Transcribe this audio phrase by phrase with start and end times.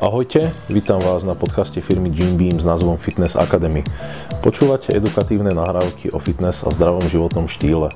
[0.00, 3.84] Ahojte, vítam vás na podcaste firmy Jim Beam s názvom Fitness Academy.
[4.40, 7.92] Počúvate edukatívne nahrávky o fitness a zdravom životnom štýle.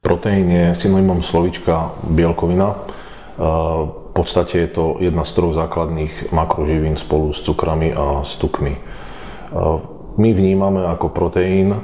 [0.00, 2.80] Proteín je synonymom slovička bielkovina.
[3.36, 8.80] V podstate je to jedna z troch základných makroživín spolu s cukrami a s tukmi.
[10.16, 11.76] My vnímame ako proteín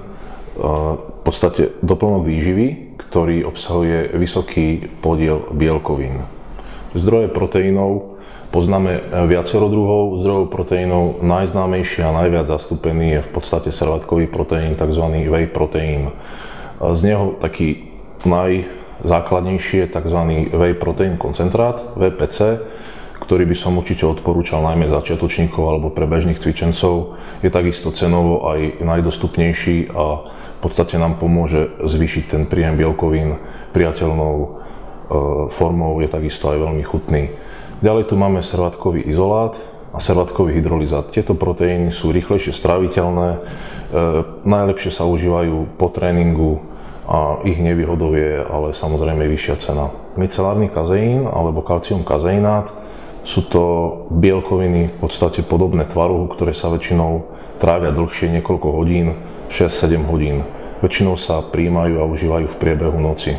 [0.57, 6.40] v podstate doplnok výživy, ktorý obsahuje vysoký podiel bielkovín.
[6.91, 8.19] Zdroje proteínov
[8.51, 8.99] poznáme
[9.31, 11.23] viacero druhov zdrojov proteínov.
[11.23, 15.05] Najznámejší a najviac zastúpený je v podstate servátkový proteín, tzv.
[15.31, 16.11] whey proteín.
[16.83, 17.95] Z neho taký
[18.27, 20.21] najzákladnejší je tzv.
[20.51, 22.59] whey proteín koncentrát, VPC,
[23.23, 27.23] ktorý by som určite odporúčal najmä začiatočníkov alebo pre bežných cvičencov.
[27.47, 33.39] Je takisto cenovo aj najdostupnejší a v podstate nám pomôže zvýšiť ten príjem bielkovín
[33.71, 34.60] priateľnou E,
[35.51, 37.35] formou je takisto aj veľmi chutný.
[37.81, 39.57] Ďalej tu máme servátkový izolát
[39.91, 41.11] a servátkový hydrolizát.
[41.11, 43.39] Tieto proteíny sú rýchlejšie straviteľné, e,
[44.47, 46.63] najlepšie sa užívajú po tréningu
[47.11, 49.91] a ich nevýhodou je ale samozrejme vyššia cena.
[50.15, 52.71] Micelárny kazeín alebo kalcium kazeinát
[53.27, 53.63] sú to
[54.15, 57.27] bielkoviny v podstate podobné tvarohu, ktoré sa väčšinou
[57.59, 59.19] trávia dlhšie niekoľko hodín,
[59.51, 60.47] 6-7 hodín.
[60.85, 63.35] Väčšinou sa príjmajú a užívajú v priebehu noci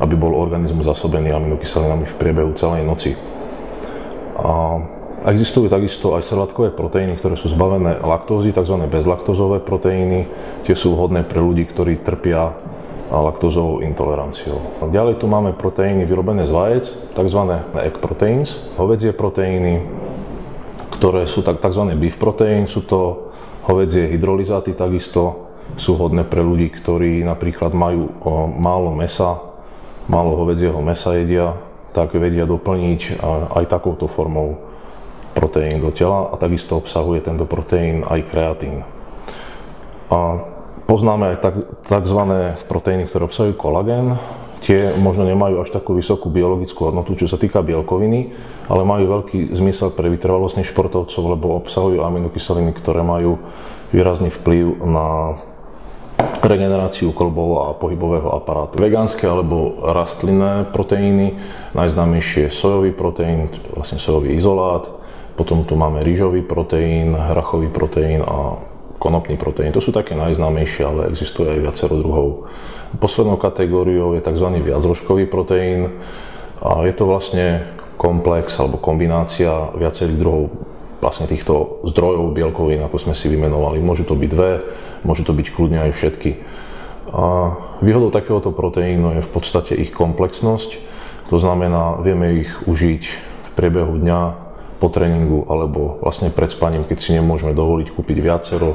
[0.00, 3.12] aby bol organizmus zasobený aminokyselinami v priebehu celej noci.
[4.38, 4.80] A
[5.28, 8.74] existujú takisto aj servátkové proteíny, ktoré sú zbavené laktózy, tzv.
[8.90, 10.26] bezlaktózové proteíny.
[10.66, 12.56] Tie sú vhodné pre ľudí, ktorí trpia
[13.12, 14.80] laktózovou intoleranciou.
[14.88, 17.40] Ďalej tu máme proteíny vyrobené z vajec, tzv.
[17.84, 19.84] egg proteins, hovedzie proteíny,
[20.96, 21.82] ktoré sú tzv.
[22.00, 23.30] beef protein, sú to
[23.68, 28.10] hovedzie hydrolizáty takisto, sú hodné pre ľudí, ktorí napríklad majú
[28.56, 29.51] málo mesa,
[30.10, 31.58] málo hovedzieho mesa jedia,
[31.92, 33.20] tak vedia doplniť
[33.52, 34.58] aj takouto formou
[35.32, 38.84] proteín do tela a takisto obsahuje tento proteín aj kreatín.
[40.12, 40.44] A
[40.84, 41.36] poznáme aj
[41.88, 42.20] tzv.
[42.68, 44.20] proteíny, ktoré obsahujú kolagén.
[44.62, 48.30] Tie možno nemajú až takú vysokú biologickú hodnotu, čo sa týka bielkoviny,
[48.70, 53.42] ale majú veľký zmysel pre vytrvalostných športovcov, lebo obsahujú aminokyseliny, ktoré majú
[53.90, 55.06] výrazný vplyv na
[56.42, 58.78] regeneráciu kolbov a pohybového aparátu.
[58.78, 61.38] Vegánske alebo rastlinné proteíny,
[61.76, 64.88] najznámejšie je sojový proteín, vlastne sojový izolát,
[65.36, 68.60] potom tu máme rýžový proteín, hrachový proteín a
[69.02, 69.74] konopný proteín.
[69.74, 72.46] To sú také najznámejšie, ale existuje aj viacero druhov.
[73.02, 74.46] Poslednou kategóriou je tzv.
[74.62, 75.98] viacrožkový proteín.
[76.62, 77.66] A je to vlastne
[77.98, 80.71] komplex alebo kombinácia viacerých druhov
[81.02, 83.82] vlastne týchto zdrojov bielkovín, ako sme si vymenovali.
[83.82, 84.52] Môžu to byť dve,
[85.02, 86.30] môžu to byť kľudne aj všetky.
[87.10, 87.24] A
[87.82, 90.78] výhodou takéhoto proteínu je v podstate ich komplexnosť,
[91.26, 94.20] to znamená, vieme ich užiť v priebehu dňa,
[94.82, 98.74] po tréningu alebo vlastne pred spaním, keď si nemôžeme dovoliť kúpiť viacero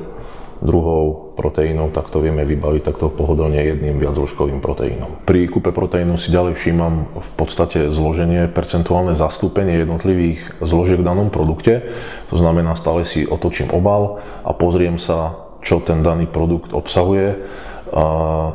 [0.62, 5.22] druhov proteínov, tak to vieme vybaviť takto pohodlne jedným viacložkovým proteínom.
[5.25, 11.29] Pri kúpe proteínu si ďalej všímam v podstate zloženie, percentuálne zastúpenie jednotlivých zložiek v danom
[11.29, 11.94] produkte.
[12.34, 17.50] To znamená, stále si otočím obal a pozriem sa, čo ten daný produkt obsahuje.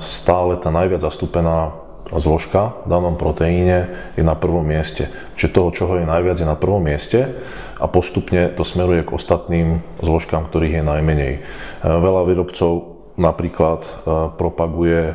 [0.01, 5.09] Stále tá najviac zastúpená zložka v danom proteíne je na prvom mieste.
[5.39, 7.41] Čiže toho, čoho je najviac, je na prvom mieste
[7.79, 11.33] a postupne to smeruje k ostatným zložkám, ktorých je najmenej.
[11.39, 11.41] E,
[11.83, 13.91] veľa výrobcov napríklad e,
[14.35, 15.15] propaguje, e,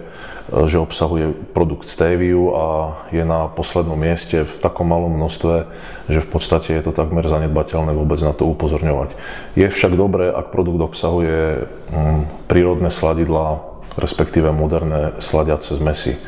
[0.68, 2.66] že obsahuje produkt Steviu a
[3.12, 5.56] je na poslednom mieste v takom malom množstve,
[6.12, 9.16] že v podstate je to takmer zanedbateľné vôbec na to upozorňovať.
[9.60, 11.68] Je však dobré, ak produkt obsahuje
[12.52, 13.64] prírodné sladidlá,
[13.98, 16.22] respektíve moderné sladiace zmesy.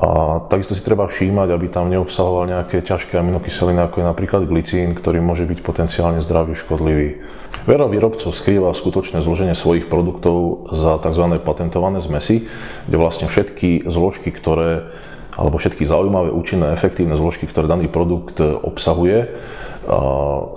[0.00, 4.96] A takisto si treba všímať, aby tam neobsahoval nejaké ťažké aminokyseliny, ako je napríklad glicín,
[4.96, 7.20] ktorý môže byť potenciálne zdraviu škodlivý.
[7.68, 11.36] Veľa výrobcov skrýva skutočné zloženie svojich produktov za tzv.
[11.44, 12.48] patentované zmesy,
[12.88, 14.88] kde vlastne všetky zložky, ktoré
[15.36, 19.30] alebo všetky zaujímavé, účinné, efektívne zložky, ktoré daný produkt obsahuje,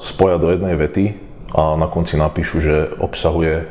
[0.01, 1.06] spoja do jednej vety
[1.53, 3.69] a na konci napíšu, že obsahuje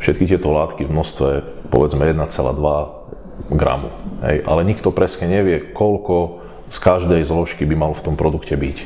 [0.00, 1.28] všetky tieto látky v množstve
[1.68, 3.05] povedzme 1,2
[3.52, 3.92] gramu.
[4.24, 6.42] Hej, ale nikto presne nevie, koľko
[6.72, 8.78] z každej zložky by mal v tom produkte byť.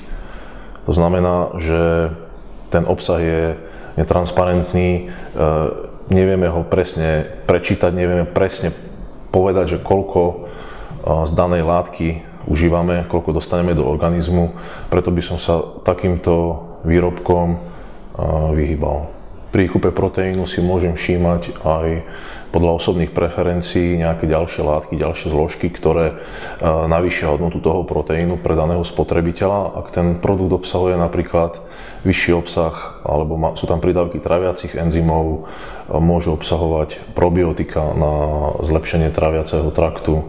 [0.84, 2.12] To znamená, že
[2.68, 3.42] ten obsah je
[3.96, 5.02] netransparentný, e,
[6.12, 8.74] nevieme ho presne prečítať, nevieme presne
[9.30, 10.34] povedať, že koľko e,
[11.26, 12.08] z danej látky
[12.48, 14.56] užívame, koľko dostaneme do organizmu.
[14.88, 17.58] Preto by som sa takýmto výrobkom e,
[18.56, 19.19] vyhýbal.
[19.50, 22.06] Pri kúpe proteínu si môžem všímať aj
[22.54, 26.14] podľa osobných preferencií nejaké ďalšie látky, ďalšie zložky, ktoré e,
[26.66, 29.82] navýšia hodnotu toho proteínu pre daného spotrebiteľa.
[29.82, 31.62] Ak ten produkt obsahuje napríklad
[32.06, 35.50] vyšší obsah, alebo sú tam pridávky traviacich enzymov,
[35.90, 38.14] e, môžu obsahovať probiotika na
[38.62, 40.24] zlepšenie traviaceho traktu, e,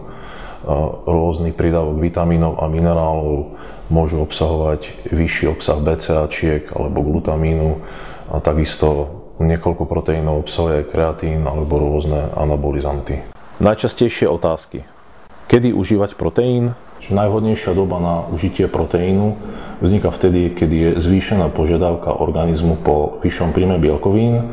[1.06, 3.54] rôzny prídavok vitamínov a minerálov,
[3.86, 7.82] môžu obsahovať vyšší obsah BCAčiek alebo glutamínu
[8.32, 13.18] a takisto Niekoľko proteínov obsahuje kreatín alebo rôzne anabolizanty.
[13.58, 14.86] Najčastejšie otázky.
[15.50, 16.78] Kedy užívať proteín?
[17.02, 19.34] Najvhodnejšia doba na užitie proteínu
[19.82, 24.38] vzniká vtedy, keď je zvýšená požiadavka organizmu po vyššom príjme bielkovín.
[24.38, 24.44] E,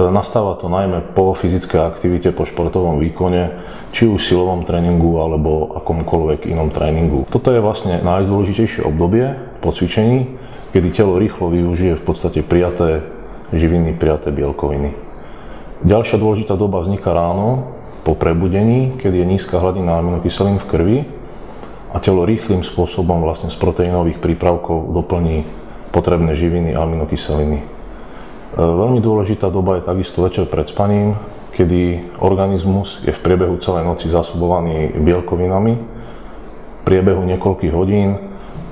[0.00, 3.60] nastáva to najmä po fyzickej aktivite, po športovom výkone,
[3.92, 7.28] či už silovom tréningu alebo akomkoľvek inom tréningu.
[7.28, 10.33] Toto je vlastne najdôležitejšie obdobie po cvičení,
[10.74, 13.06] kedy telo rýchlo využije v podstate prijaté
[13.54, 14.90] živiny, prijaté bielkoviny.
[15.86, 20.98] Ďalšia dôležitá doba vzniká ráno, po prebudení, keď je nízka hladina aminokyselín v krvi
[21.94, 25.48] a telo rýchlým spôsobom vlastne z proteínových prípravkov doplní
[25.88, 27.58] potrebné živiny a aminokyseliny.
[27.62, 27.66] E,
[28.60, 31.16] veľmi dôležitá doba je takisto večer pred spaním,
[31.56, 38.20] kedy organizmus je v priebehu celej noci zasobovaný bielkovinami, v priebehu niekoľkých hodín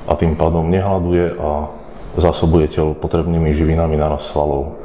[0.05, 1.51] a tým pádom nehľaduje a
[2.17, 4.77] zásobuje telo potrebnými živinami na svalov.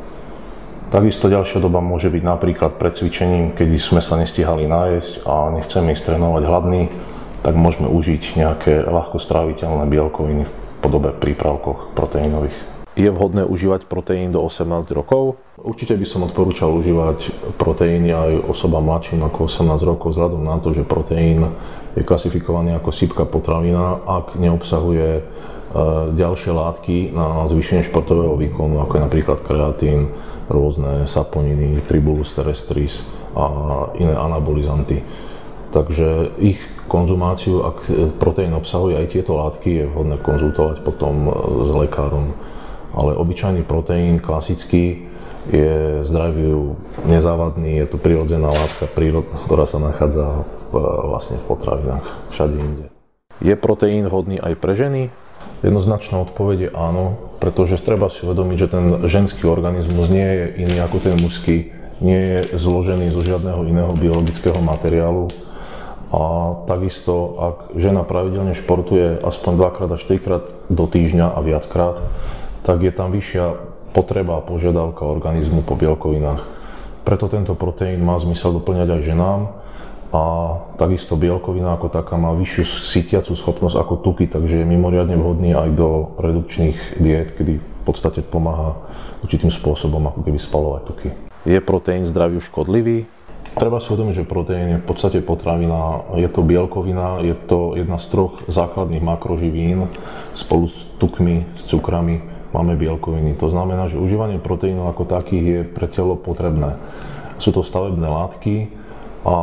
[0.87, 5.91] Takisto ďalšia doba môže byť napríklad pred cvičením, keď sme sa nestihali nájsť a nechceme
[5.91, 6.87] ísť trénovať hladný,
[7.43, 12.76] tak môžeme užiť nejaké ľahko stráviteľné bielkoviny v podobe prípravkoch proteínových.
[12.97, 15.37] Je vhodné užívať proteín do 18 rokov?
[15.61, 17.29] Určite by som odporúčal užívať
[17.61, 21.45] proteíny aj osobám mladším ako 18 rokov, vzhľadom na to, že proteín
[21.93, 25.21] je klasifikovaný ako sypka potravina, ak neobsahuje
[25.67, 30.15] E, ďalšie látky na zvýšenie športového výkonu, ako je napríklad kreatín,
[30.47, 33.03] rôzne saponiny, tribulus terrestris
[33.35, 33.45] a
[33.99, 35.03] iné anabolizanty.
[35.75, 37.77] Takže ich konzumáciu, ak
[38.15, 41.31] proteín obsahuje aj tieto látky, je vhodné konzultovať potom e,
[41.67, 42.31] s lekárom.
[42.95, 45.07] Ale obyčajný proteín, klasický,
[45.47, 46.75] je zdraviu
[47.07, 48.83] nezávadný, je to prirodzená látka,
[49.47, 50.75] ktorá sa nachádza v,
[51.07, 52.85] vlastne v potravinách všade inde.
[53.39, 55.07] Je proteín vhodný aj pre ženy?
[55.63, 57.05] Jednoznačná odpoveď je áno,
[57.39, 62.19] pretože treba si uvedomiť, že ten ženský organizmus nie je iný ako ten mužský, nie
[62.19, 65.31] je zložený zo žiadneho iného biologického materiálu.
[66.07, 71.99] A takisto, ak žena pravidelne športuje aspoň dvakrát až trikrát do týždňa a viackrát,
[72.63, 73.45] tak je tam vyššia
[73.91, 76.45] potreba a požiadavka organizmu po bielkovinách.
[77.07, 79.41] Preto tento proteín má zmysel doplňať aj ženám,
[80.07, 80.23] a
[80.79, 85.69] takisto bielkovina ako taká má vyššiu sytiacu schopnosť ako tuky, takže je mimoriadne vhodný aj
[85.75, 88.79] do redukčných diet, kedy v podstate pomáha
[89.23, 91.09] určitým spôsobom ako keby spalovať tuky.
[91.43, 93.03] Je proteín zdraviu škodlivý?
[93.57, 97.97] Treba si uvedomiť, že proteín je v podstate potravina, je to bielkovina, je to jedna
[97.97, 99.91] z troch základných makroživín,
[100.37, 103.35] spolu s tukmi, s cukrami máme bielkoviny.
[103.39, 106.79] To znamená, že užívanie proteínov ako takých je pre telo potrebné.
[107.41, 108.71] Sú to stavebné látky
[109.27, 109.35] a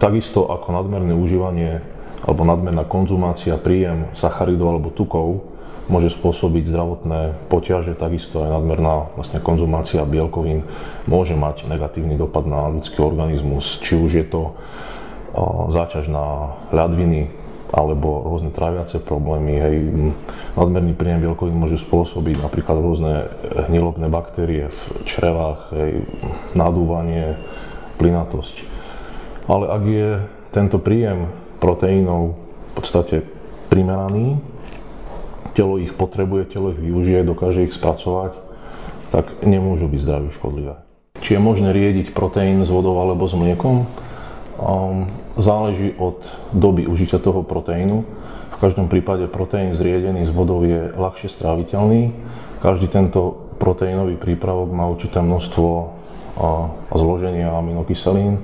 [0.00, 1.84] Takisto ako nadmerné užívanie
[2.24, 5.44] alebo nadmerná konzumácia, príjem sacharidov alebo tukov
[5.92, 7.20] môže spôsobiť zdravotné
[7.52, 10.64] poťaže, takisto aj nadmerná vlastne konzumácia bielkovín
[11.04, 14.42] môže mať negatívny dopad na ľudský organizmus, či už je to
[15.68, 17.28] záťaž na ľadviny
[17.70, 19.54] alebo rôzne traviace problémy.
[19.58, 19.76] Hej.
[20.58, 23.12] Nadmerný príjem bielkovín môže spôsobiť napríklad rôzne
[23.70, 25.92] hnilobné baktérie v črevách, hej,
[26.58, 27.38] nadúvanie,
[28.02, 28.80] plynatosť
[29.50, 30.10] ale ak je
[30.54, 31.26] tento príjem
[31.58, 33.16] proteínov v podstate
[33.66, 34.38] primeraný,
[35.58, 38.38] telo ich potrebuje, telo ich využije, dokáže ich spracovať,
[39.10, 40.78] tak nemôžu byť zdraviu škodlivé.
[41.18, 43.90] Či je možné riediť proteín s vodou alebo s mliekom?
[44.60, 45.08] Um,
[45.40, 46.20] záleží od
[46.52, 48.04] doby užitia toho proteínu.
[48.52, 52.12] V každom prípade proteín zriedený s vodou je ľahšie stráviteľný.
[52.60, 55.96] Každý tento proteínový prípravok má určité množstvo
[56.92, 58.40] zloženia aminokyselín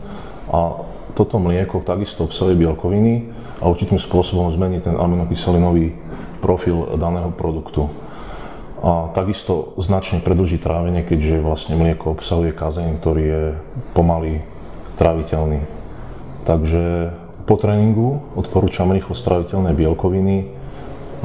[0.48, 3.28] a toto mlieko takisto obsahuje bielkoviny
[3.60, 5.96] a určitým spôsobom zmení ten aminokyselinový
[6.44, 7.88] profil daného produktu.
[8.84, 13.42] A takisto značne predlží trávenie, keďže vlastne mlieko obsahuje kazeín, ktorý je
[13.96, 14.44] pomaly
[15.00, 15.64] tráviteľný.
[16.46, 17.10] Takže
[17.42, 20.46] po tréningu odporúčam rýchlo straviteľné bielkoviny,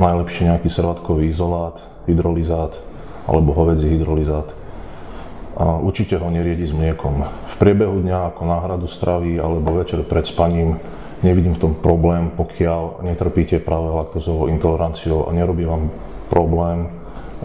[0.01, 1.77] najlepšie nejaký servátkový izolát,
[2.09, 2.73] hydrolizát
[3.29, 4.49] alebo hovedzí hydrolizát
[5.53, 7.21] a určite ho neriedi s mliekom.
[7.21, 10.81] V priebehu dňa ako náhradu stravy alebo večer pred spaním
[11.21, 15.93] nevidím v tom problém, pokiaľ netrpíte práve laktozovou intoleranciou a nerobí vám
[16.33, 16.89] problém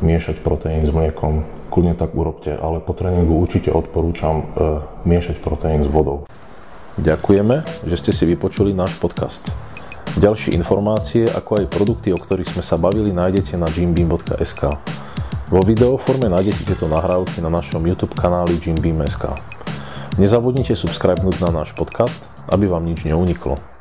[0.01, 4.45] miešať proteín s mliekom, kľudne tak urobte, ale po tréningu určite odporúčam e,
[5.09, 6.25] miešať proteín s vodou.
[6.97, 9.45] Ďakujeme, že ste si vypočuli náš podcast.
[10.17, 14.81] Ďalšie informácie, ako aj produkty, o ktorých sme sa bavili, nájdete na gymbeam.sk.
[15.53, 19.29] Vo videoforme nájdete tieto nahrávky na našom YouTube kanáli Jimbeam.sk.
[20.17, 23.76] Nezabudnite subscribenúť na náš podcast, aby vám nič neuniklo.